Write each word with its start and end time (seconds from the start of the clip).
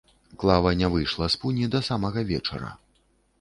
Клава 0.43 0.71
не 0.79 0.89
выйшла 0.93 1.27
з 1.33 1.39
пуні 1.43 1.69
да 1.77 1.83
самага 1.89 2.25
вечара. 2.31 2.73